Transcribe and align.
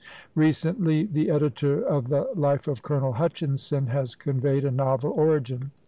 Recently 0.33 1.03
the 1.05 1.29
editor 1.29 1.79
of 1.79 2.07
the 2.07 2.27
Life 2.33 2.67
of 2.67 2.81
Colonel 2.81 3.13
Hutchinson 3.13 3.85
has 3.85 4.15
conveyed 4.15 4.65
a 4.65 4.71
novel 4.71 5.11
origin. 5.11 5.69